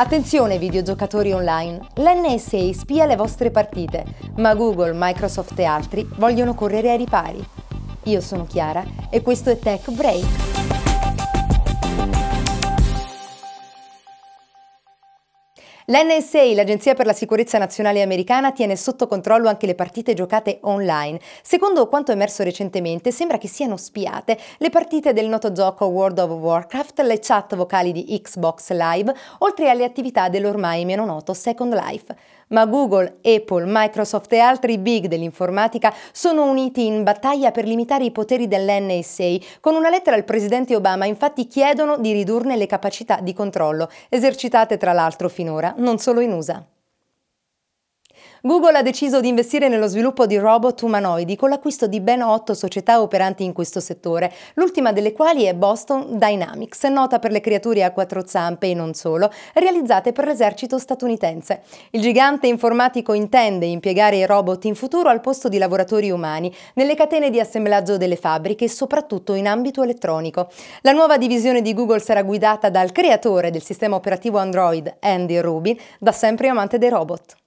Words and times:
Attenzione 0.00 0.56
videogiocatori 0.56 1.30
online, 1.30 1.88
l'NSA 1.96 2.72
spia 2.72 3.04
le 3.04 3.16
vostre 3.16 3.50
partite, 3.50 4.06
ma 4.36 4.54
Google, 4.54 4.92
Microsoft 4.94 5.58
e 5.58 5.64
altri 5.64 6.08
vogliono 6.16 6.54
correre 6.54 6.90
ai 6.90 6.96
ripari. 6.96 7.46
Io 8.04 8.22
sono 8.22 8.46
Chiara 8.46 8.82
e 9.10 9.20
questo 9.20 9.50
è 9.50 9.58
Tech 9.58 9.90
Break. 9.90 10.79
L'NSA, 15.86 16.54
l'Agenzia 16.54 16.94
per 16.94 17.06
la 17.06 17.12
Sicurezza 17.12 17.56
Nazionale 17.56 18.02
Americana, 18.02 18.52
tiene 18.52 18.76
sotto 18.76 19.06
controllo 19.06 19.48
anche 19.48 19.66
le 19.66 19.74
partite 19.74 20.14
giocate 20.14 20.58
online. 20.62 21.18
Secondo 21.42 21.88
quanto 21.88 22.12
emerso 22.12 22.42
recentemente, 22.42 23.10
sembra 23.10 23.38
che 23.38 23.48
siano 23.48 23.76
spiate 23.76 24.38
le 24.58 24.70
partite 24.70 25.12
del 25.12 25.28
noto 25.28 25.52
gioco 25.52 25.86
World 25.86 26.18
of 26.18 26.30
Warcraft, 26.30 27.00
le 27.00 27.18
chat 27.18 27.56
vocali 27.56 27.92
di 27.92 28.20
Xbox 28.22 28.70
Live, 28.72 29.14
oltre 29.38 29.70
alle 29.70 29.84
attività 29.84 30.28
dell'ormai 30.28 30.84
meno 30.84 31.04
noto 31.04 31.32
Second 31.32 31.74
Life 31.74 32.14
ma 32.50 32.66
Google, 32.66 33.18
Apple, 33.22 33.64
Microsoft 33.66 34.32
e 34.32 34.38
altri 34.38 34.78
big 34.78 35.06
dell'informatica 35.06 35.92
sono 36.12 36.48
uniti 36.48 36.86
in 36.86 37.02
battaglia 37.02 37.50
per 37.50 37.64
limitare 37.64 38.04
i 38.04 38.10
poteri 38.10 38.48
dell'NSA. 38.48 39.36
Con 39.60 39.74
una 39.74 39.90
lettera 39.90 40.16
al 40.16 40.24
presidente 40.24 40.76
Obama 40.76 41.04
infatti 41.04 41.46
chiedono 41.46 41.98
di 41.98 42.12
ridurne 42.12 42.56
le 42.56 42.66
capacità 42.66 43.20
di 43.20 43.32
controllo, 43.32 43.88
esercitate 44.08 44.76
tra 44.76 44.92
l'altro 44.92 45.28
finora 45.28 45.74
non 45.76 45.98
solo 45.98 46.20
in 46.20 46.32
USA. 46.32 46.64
Google 48.42 48.78
ha 48.78 48.82
deciso 48.82 49.20
di 49.20 49.28
investire 49.28 49.68
nello 49.68 49.86
sviluppo 49.86 50.24
di 50.24 50.38
robot 50.38 50.80
umanoidi 50.80 51.36
con 51.36 51.50
l'acquisto 51.50 51.86
di 51.86 52.00
ben 52.00 52.22
otto 52.22 52.54
società 52.54 53.02
operanti 53.02 53.44
in 53.44 53.52
questo 53.52 53.80
settore, 53.80 54.32
l'ultima 54.54 54.92
delle 54.92 55.12
quali 55.12 55.44
è 55.44 55.52
Boston 55.52 56.18
Dynamics, 56.18 56.84
nota 56.84 57.18
per 57.18 57.32
le 57.32 57.40
creature 57.40 57.84
a 57.84 57.92
quattro 57.92 58.26
zampe 58.26 58.70
e 58.70 58.74
non 58.74 58.94
solo, 58.94 59.30
realizzate 59.52 60.12
per 60.12 60.24
l'esercito 60.24 60.78
statunitense. 60.78 61.60
Il 61.90 62.00
gigante 62.00 62.46
informatico 62.46 63.12
intende 63.12 63.66
impiegare 63.66 64.16
i 64.16 64.24
robot 64.24 64.64
in 64.64 64.74
futuro 64.74 65.10
al 65.10 65.20
posto 65.20 65.50
di 65.50 65.58
lavoratori 65.58 66.10
umani, 66.10 66.50
nelle 66.76 66.94
catene 66.94 67.28
di 67.28 67.40
assemblaggio 67.40 67.98
delle 67.98 68.16
fabbriche 68.16 68.64
e 68.64 68.70
soprattutto 68.70 69.34
in 69.34 69.48
ambito 69.48 69.82
elettronico. 69.82 70.48
La 70.80 70.92
nuova 70.92 71.18
divisione 71.18 71.60
di 71.60 71.74
Google 71.74 72.00
sarà 72.00 72.22
guidata 72.22 72.70
dal 72.70 72.90
creatore 72.90 73.50
del 73.50 73.62
sistema 73.62 73.96
operativo 73.96 74.38
Android, 74.38 74.96
Andy 75.00 75.38
Rubin, 75.40 75.76
da 75.98 76.12
sempre 76.12 76.48
amante 76.48 76.78
dei 76.78 76.88
robot. 76.88 77.39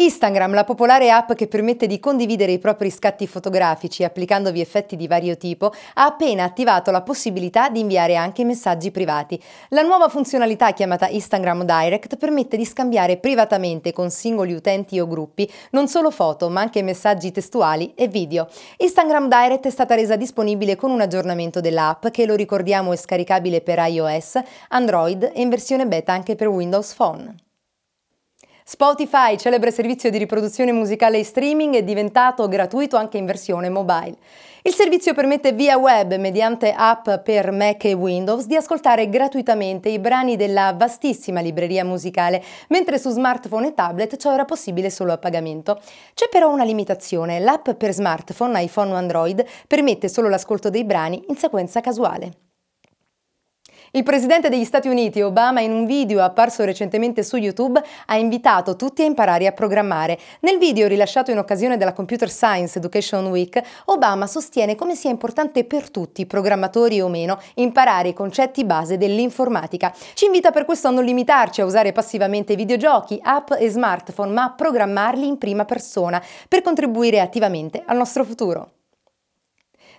Instagram, 0.00 0.54
la 0.54 0.62
popolare 0.62 1.10
app 1.10 1.32
che 1.32 1.48
permette 1.48 1.88
di 1.88 1.98
condividere 1.98 2.52
i 2.52 2.60
propri 2.60 2.88
scatti 2.88 3.26
fotografici 3.26 4.04
applicandovi 4.04 4.60
effetti 4.60 4.94
di 4.94 5.08
vario 5.08 5.36
tipo, 5.36 5.72
ha 5.94 6.04
appena 6.04 6.44
attivato 6.44 6.92
la 6.92 7.02
possibilità 7.02 7.68
di 7.68 7.80
inviare 7.80 8.14
anche 8.14 8.44
messaggi 8.44 8.92
privati. 8.92 9.42
La 9.70 9.82
nuova 9.82 10.08
funzionalità 10.08 10.72
chiamata 10.72 11.08
Instagram 11.08 11.64
Direct 11.64 12.16
permette 12.16 12.56
di 12.56 12.64
scambiare 12.64 13.16
privatamente 13.16 13.92
con 13.92 14.08
singoli 14.10 14.52
utenti 14.52 15.00
o 15.00 15.08
gruppi 15.08 15.50
non 15.70 15.88
solo 15.88 16.12
foto, 16.12 16.48
ma 16.48 16.60
anche 16.60 16.80
messaggi 16.84 17.32
testuali 17.32 17.92
e 17.96 18.06
video. 18.06 18.46
Instagram 18.76 19.28
Direct 19.28 19.66
è 19.66 19.70
stata 19.70 19.96
resa 19.96 20.14
disponibile 20.14 20.76
con 20.76 20.92
un 20.92 21.00
aggiornamento 21.00 21.60
dell'app 21.60 22.06
che 22.08 22.24
lo 22.24 22.36
ricordiamo 22.36 22.92
è 22.92 22.96
scaricabile 22.96 23.62
per 23.62 23.78
iOS, 23.80 24.38
Android 24.68 25.32
e 25.34 25.40
in 25.40 25.48
versione 25.48 25.88
beta 25.88 26.12
anche 26.12 26.36
per 26.36 26.46
Windows 26.46 26.94
Phone. 26.94 27.46
Spotify, 28.70 29.38
celebre 29.38 29.70
servizio 29.70 30.10
di 30.10 30.18
riproduzione 30.18 30.72
musicale 30.72 31.18
e 31.18 31.24
streaming, 31.24 31.74
è 31.76 31.82
diventato 31.82 32.46
gratuito 32.48 32.98
anche 32.98 33.16
in 33.16 33.24
versione 33.24 33.70
mobile. 33.70 34.18
Il 34.60 34.74
servizio 34.74 35.14
permette 35.14 35.52
via 35.52 35.78
web, 35.78 36.14
mediante 36.16 36.74
app 36.76 37.08
per 37.24 37.50
Mac 37.50 37.86
e 37.86 37.94
Windows, 37.94 38.44
di 38.44 38.56
ascoltare 38.56 39.08
gratuitamente 39.08 39.88
i 39.88 39.98
brani 39.98 40.36
della 40.36 40.74
vastissima 40.76 41.40
libreria 41.40 41.82
musicale, 41.82 42.44
mentre 42.68 42.98
su 42.98 43.08
smartphone 43.08 43.68
e 43.68 43.74
tablet 43.74 44.18
ciò 44.18 44.34
era 44.34 44.44
possibile 44.44 44.90
solo 44.90 45.14
a 45.14 45.18
pagamento. 45.18 45.80
C'è 46.12 46.28
però 46.28 46.52
una 46.52 46.64
limitazione, 46.64 47.40
l'app 47.40 47.70
per 47.70 47.94
smartphone, 47.94 48.62
iPhone 48.62 48.92
o 48.92 48.96
Android 48.96 49.42
permette 49.66 50.10
solo 50.10 50.28
l'ascolto 50.28 50.68
dei 50.68 50.84
brani 50.84 51.24
in 51.28 51.36
sequenza 51.36 51.80
casuale. 51.80 52.47
Il 53.92 54.02
presidente 54.02 54.50
degli 54.50 54.66
Stati 54.66 54.86
Uniti, 54.86 55.22
Obama, 55.22 55.62
in 55.62 55.72
un 55.72 55.86
video 55.86 56.22
apparso 56.22 56.62
recentemente 56.64 57.22
su 57.22 57.38
YouTube, 57.38 57.82
ha 58.04 58.16
invitato 58.18 58.76
tutti 58.76 59.00
a 59.00 59.06
imparare 59.06 59.46
a 59.46 59.52
programmare. 59.52 60.18
Nel 60.40 60.58
video 60.58 60.86
rilasciato 60.88 61.30
in 61.30 61.38
occasione 61.38 61.78
della 61.78 61.94
Computer 61.94 62.28
Science 62.28 62.76
Education 62.76 63.28
Week, 63.28 63.58
Obama 63.86 64.26
sostiene 64.26 64.74
come 64.74 64.94
sia 64.94 65.08
importante 65.08 65.64
per 65.64 65.90
tutti, 65.90 66.26
programmatori 66.26 67.00
o 67.00 67.08
meno, 67.08 67.40
imparare 67.54 68.08
i 68.08 68.14
concetti 68.14 68.62
base 68.66 68.98
dell'informatica. 68.98 69.90
Ci 70.12 70.26
invita 70.26 70.50
per 70.50 70.66
questo 70.66 70.88
a 70.88 70.90
non 70.90 71.04
limitarci 71.04 71.62
a 71.62 71.64
usare 71.64 71.92
passivamente 71.92 72.56
videogiochi, 72.56 73.18
app 73.22 73.52
e 73.52 73.70
smartphone, 73.70 74.32
ma 74.32 74.42
a 74.42 74.50
programmarli 74.50 75.26
in 75.26 75.38
prima 75.38 75.64
persona 75.64 76.22
per 76.46 76.60
contribuire 76.60 77.20
attivamente 77.20 77.82
al 77.86 77.96
nostro 77.96 78.22
futuro. 78.24 78.72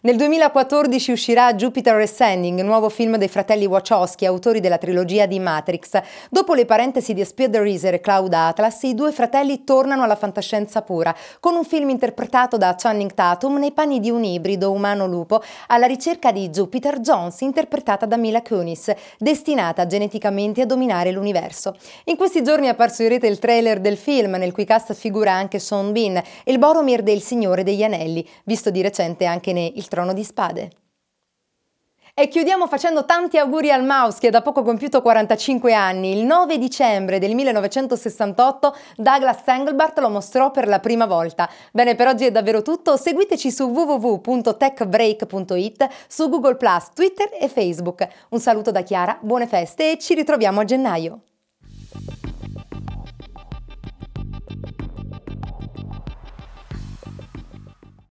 Nel 0.00 0.14
2014 0.14 1.10
uscirà 1.10 1.52
Jupiter 1.54 1.96
Ascending, 1.96 2.60
nuovo 2.60 2.88
film 2.88 3.16
dei 3.16 3.26
fratelli 3.26 3.66
Wachowski, 3.66 4.26
autori 4.26 4.60
della 4.60 4.78
trilogia 4.78 5.26
di 5.26 5.40
Matrix. 5.40 6.00
Dopo 6.30 6.54
le 6.54 6.66
parentesi 6.66 7.14
di 7.14 7.24
Speed 7.24 7.50
the 7.50 7.58
Racer 7.58 7.94
e 7.94 8.00
Cloud 8.00 8.32
Atlas, 8.32 8.84
i 8.84 8.94
due 8.94 9.10
fratelli 9.10 9.64
tornano 9.64 10.04
alla 10.04 10.14
fantascienza 10.14 10.82
pura, 10.82 11.12
con 11.40 11.56
un 11.56 11.64
film 11.64 11.88
interpretato 11.88 12.56
da 12.56 12.76
Channing 12.78 13.12
Tatum 13.12 13.58
nei 13.58 13.72
panni 13.72 13.98
di 13.98 14.08
un 14.08 14.22
ibrido 14.22 14.70
umano-lupo 14.70 15.42
alla 15.66 15.86
ricerca 15.86 16.30
di 16.30 16.48
Jupiter 16.48 17.00
Jones, 17.00 17.40
interpretata 17.40 18.06
da 18.06 18.16
Mila 18.16 18.40
Kunis, 18.40 18.92
destinata 19.18 19.84
geneticamente 19.86 20.60
a 20.60 20.66
dominare 20.66 21.10
l'universo. 21.10 21.74
In 22.04 22.14
questi 22.14 22.44
giorni 22.44 22.66
è 22.66 22.70
apparso 22.70 23.02
in 23.02 23.08
rete 23.08 23.26
il 23.26 23.40
trailer 23.40 23.80
del 23.80 23.96
film, 23.96 24.36
nel 24.36 24.52
cui 24.52 24.64
cast 24.64 24.94
figura 24.94 25.32
anche 25.32 25.58
Sean 25.58 25.90
Bean, 25.90 26.22
il 26.44 26.58
Boromir 26.60 27.02
del 27.02 27.20
Signore 27.20 27.64
degli 27.64 27.82
Anelli, 27.82 28.24
visto 28.44 28.70
di 28.70 28.80
recente 28.80 29.24
anche 29.24 29.52
ne 29.52 29.72
Il 29.74 29.86
trono 29.88 30.12
di 30.12 30.24
spade. 30.24 30.70
E 32.20 32.26
chiudiamo 32.26 32.66
facendo 32.66 33.04
tanti 33.04 33.38
auguri 33.38 33.70
al 33.70 33.84
mouse 33.84 34.18
che 34.18 34.30
da 34.30 34.42
poco 34.42 34.64
compiuto 34.64 35.02
45 35.02 35.72
anni. 35.72 36.18
Il 36.18 36.24
9 36.24 36.58
dicembre 36.58 37.20
del 37.20 37.36
1968 37.36 38.76
Douglas 38.96 39.42
Engelbart 39.46 40.00
lo 40.00 40.08
mostrò 40.08 40.50
per 40.50 40.66
la 40.66 40.80
prima 40.80 41.06
volta. 41.06 41.48
Bene, 41.70 41.94
per 41.94 42.08
oggi 42.08 42.24
è 42.24 42.32
davvero 42.32 42.62
tutto. 42.62 42.96
Seguiteci 42.96 43.52
su 43.52 43.66
www.techbreak.it, 43.66 45.88
su 46.08 46.28
Google 46.28 46.56
Twitter 46.92 47.28
e 47.38 47.46
Facebook. 47.46 48.04
Un 48.30 48.40
saluto 48.40 48.72
da 48.72 48.82
Chiara, 48.82 49.16
buone 49.20 49.46
feste 49.46 49.92
e 49.92 49.98
ci 49.98 50.14
ritroviamo 50.14 50.58
a 50.58 50.64
gennaio. 50.64 51.20